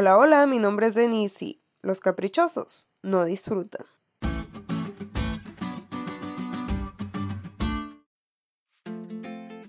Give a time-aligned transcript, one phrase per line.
[0.00, 3.84] Hola, hola, mi nombre es Denise los caprichosos no disfrutan.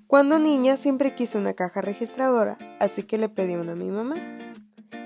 [0.06, 4.18] Cuando niña siempre quise una caja registradora, así que le pedí una a mi mamá.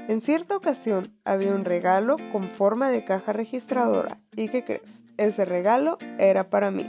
[0.10, 4.18] En cierta ocasión había un regalo con forma de caja registradora.
[4.36, 5.06] ¿Y qué crees?
[5.16, 6.84] Ese regalo era para mí.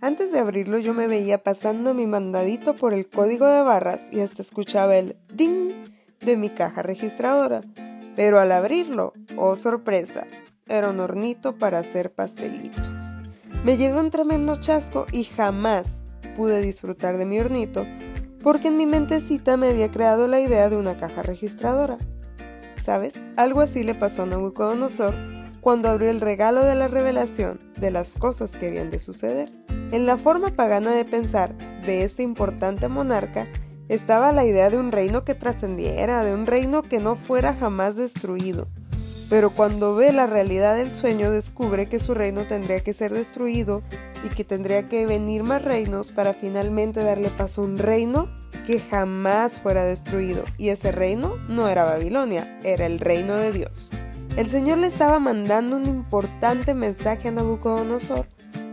[0.00, 4.20] Antes de abrirlo yo me veía pasando mi mandadito por el código de barras y
[4.20, 5.63] hasta escuchaba el ding
[6.24, 7.60] de mi caja registradora.
[8.16, 10.26] Pero al abrirlo, oh sorpresa,
[10.66, 13.14] era un hornito para hacer pastelitos.
[13.64, 15.86] Me llevé un tremendo chasco y jamás
[16.36, 17.86] pude disfrutar de mi hornito
[18.42, 21.96] porque en mi mentecita me había creado la idea de una caja registradora.
[22.84, 23.14] ¿Sabes?
[23.36, 25.14] Algo así le pasó a Nabucodonosor
[25.62, 29.50] cuando abrió el regalo de la revelación de las cosas que habían de suceder.
[29.92, 31.56] En la forma pagana de pensar
[31.86, 33.48] de este importante monarca
[33.88, 37.96] estaba la idea de un reino que trascendiera, de un reino que no fuera jamás
[37.96, 38.68] destruido.
[39.30, 43.82] Pero cuando ve la realidad del sueño descubre que su reino tendría que ser destruido
[44.22, 48.28] y que tendría que venir más reinos para finalmente darle paso a un reino
[48.66, 50.44] que jamás fuera destruido.
[50.58, 53.90] Y ese reino no era Babilonia, era el reino de Dios.
[54.36, 58.26] El Señor le estaba mandando un importante mensaje a Nabucodonosor,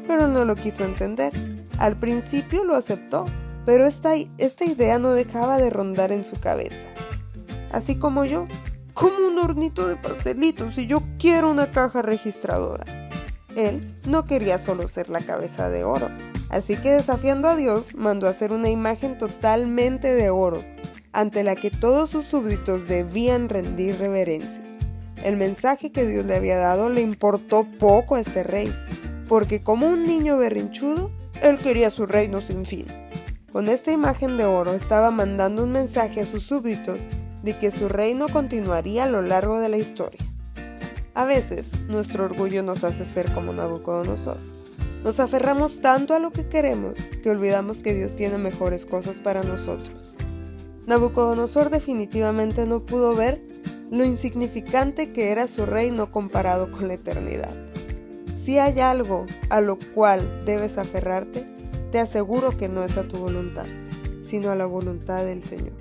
[0.08, 1.32] pero no lo quiso entender.
[1.78, 3.26] Al principio lo aceptó,
[3.66, 6.88] pero esta, esta idea no dejaba de rondar en su cabeza.
[7.72, 8.48] Así como yo,
[8.94, 12.86] como un hornito de pastelitos y yo quiero una caja registradora.
[13.56, 16.10] Él no quería solo ser la cabeza de oro,
[16.50, 20.64] así que desafiando a Dios mandó a hacer una imagen totalmente de oro,
[21.14, 24.62] ante la que todos sus súbditos debían rendir reverencia.
[25.24, 28.74] El mensaje que Dios le había dado le importó poco a este rey,
[29.28, 32.86] porque como un niño berrinchudo, él quería su reino sin fin.
[33.52, 37.08] Con esta imagen de oro estaba mandando un mensaje a sus súbditos
[37.44, 40.22] de que su reino continuaría a lo largo de la historia.
[41.14, 44.38] A veces, nuestro orgullo nos hace ser como Nabucodonosor.
[45.04, 49.44] Nos aferramos tanto a lo que queremos que olvidamos que Dios tiene mejores cosas para
[49.44, 50.16] nosotros.
[50.86, 53.42] Nabucodonosor definitivamente no pudo ver
[53.92, 57.54] lo insignificante que era su reino comparado con la eternidad.
[58.42, 61.61] Si hay algo a lo cual debes aferrarte,
[61.92, 63.66] te aseguro que no es a tu voluntad,
[64.24, 65.74] sino a la voluntad del Señor.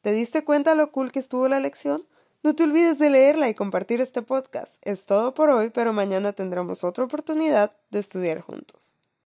[0.00, 2.06] ¿Te diste cuenta lo cool que estuvo la lección?
[2.42, 4.76] No te olvides de leerla y compartir este podcast.
[4.80, 8.99] Es todo por hoy, pero mañana tendremos otra oportunidad de estudiar juntos.